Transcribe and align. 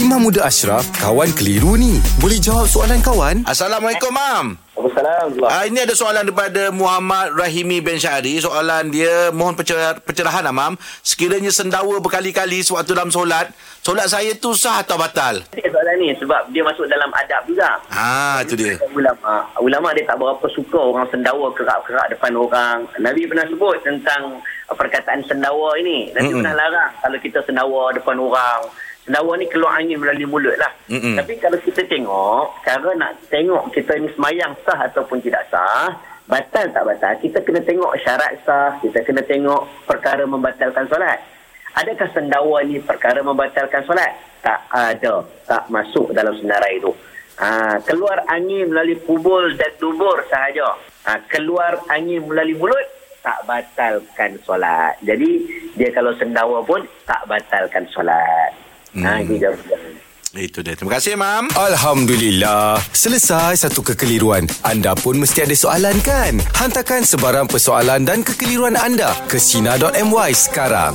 Imam 0.00 0.24
Muda 0.24 0.48
Ashraf, 0.48 0.88
kawan 0.96 1.28
keliru 1.30 1.76
ni. 1.76 2.00
Boleh 2.16 2.40
jawab 2.40 2.64
soalan 2.64 3.04
kawan? 3.04 3.44
Assalamualaikum, 3.44 4.08
Mam. 4.08 4.56
Assalamualaikum. 4.72 5.44
Ah, 5.44 5.68
ini 5.68 5.76
ada 5.76 5.92
soalan 5.92 6.24
daripada 6.24 6.72
Muhammad 6.72 7.36
Rahimi 7.36 7.84
Ben 7.84 8.00
Syahri. 8.00 8.40
Soalan 8.40 8.88
dia 8.88 9.28
mohon 9.28 9.52
pencer- 9.52 10.00
pencerahan, 10.00 10.40
ah, 10.42 10.56
Mam. 10.56 10.80
Sekiranya 11.04 11.52
sendawa 11.52 12.00
berkali-kali 12.00 12.64
sewaktu 12.64 12.96
dalam 12.96 13.12
solat, 13.12 13.52
solat 13.84 14.08
saya 14.08 14.32
tu 14.34 14.56
sah 14.56 14.80
atau 14.80 14.96
batal? 14.96 15.44
Soalan 15.52 15.94
ni 16.00 16.16
sebab 16.16 16.48
dia 16.48 16.64
masuk 16.64 16.88
dalam 16.88 17.12
adab 17.12 17.44
juga. 17.44 17.68
Ha, 17.92 18.40
itu 18.40 18.56
dia. 18.56 18.80
Ulama, 18.88 19.52
ulama 19.60 19.92
dia 19.92 20.08
tak 20.08 20.16
berapa 20.16 20.46
suka 20.48 20.80
orang 20.80 21.12
sendawa 21.12 21.52
kerak-kerak 21.52 22.08
depan 22.08 22.32
orang. 22.32 22.88
Nabi 22.96 23.28
pernah 23.28 23.44
sebut 23.44 23.76
tentang 23.84 24.40
perkataan 24.66 25.20
sendawa 25.28 25.76
ini. 25.76 26.08
Nabi 26.16 26.32
Mm-mm. 26.32 26.40
pernah 26.40 26.56
larang 26.56 26.90
kalau 27.04 27.18
kita 27.20 27.44
sendawa 27.44 27.92
depan 27.92 28.16
orang. 28.16 28.64
Sendawa 29.08 29.32
ni 29.40 29.48
keluar 29.48 29.80
angin 29.80 29.96
melalui 29.96 30.28
mulut 30.28 30.56
lah. 30.60 30.70
Mm-mm. 30.92 31.16
Tapi 31.16 31.40
kalau 31.40 31.56
kita 31.64 31.82
tengok, 31.88 32.52
cara 32.62 32.90
nak 32.94 33.16
tengok 33.32 33.72
kita 33.72 33.96
ni 33.96 34.12
semayang 34.12 34.52
sah 34.62 34.76
ataupun 34.86 35.24
tidak 35.24 35.48
sah, 35.48 35.96
batal 36.28 36.68
tak 36.70 36.84
batal, 36.84 37.12
kita 37.18 37.40
kena 37.42 37.60
tengok 37.64 37.96
syarat 38.04 38.38
sah, 38.44 38.76
kita 38.78 39.00
kena 39.02 39.24
tengok 39.24 39.66
perkara 39.88 40.22
membatalkan 40.28 40.84
solat. 40.86 41.18
Adakah 41.74 42.08
sendawa 42.12 42.60
ni 42.66 42.82
perkara 42.82 43.22
membatalkan 43.22 43.82
solat? 43.86 44.12
Tak 44.42 44.58
ada. 44.74 45.22
Tak 45.46 45.70
masuk 45.70 46.10
dalam 46.10 46.34
senarai 46.36 46.82
itu. 46.82 46.90
Ha, 47.40 47.80
keluar 47.88 48.20
angin 48.28 48.68
melalui 48.68 49.00
kubul 49.06 49.56
dan 49.56 49.72
dubur 49.80 50.20
sahaja. 50.28 50.76
Ha, 51.08 51.24
keluar 51.30 51.80
angin 51.88 52.26
melalui 52.26 52.58
mulut, 52.58 52.86
tak 53.24 53.40
batalkan 53.48 54.36
solat. 54.44 54.98
Jadi, 55.00 55.46
dia 55.78 55.88
kalau 55.94 56.12
sendawa 56.20 56.60
pun, 56.66 56.84
tak 57.08 57.22
batalkan 57.24 57.86
solat. 57.94 58.52
Ha, 58.90 58.98
Hmm. 58.98 59.22
itu 59.22 59.34
jawapan. 59.38 59.78
Itu 60.30 60.62
dia. 60.62 60.78
Terima 60.78 60.94
kasih, 60.94 61.18
Mam. 61.18 61.50
Alhamdulillah. 61.58 62.78
Selesai 62.94 63.66
satu 63.66 63.82
kekeliruan. 63.82 64.46
Anda 64.62 64.94
pun 64.94 65.18
mesti 65.18 65.42
ada 65.42 65.56
soalan 65.58 65.98
kan? 66.06 66.38
Hantarkan 66.54 67.02
sebarang 67.02 67.50
persoalan 67.50 68.06
dan 68.06 68.22
kekeliruan 68.22 68.78
anda 68.78 69.10
ke 69.26 69.42
Sina.my 69.42 70.30
sekarang. 70.30 70.94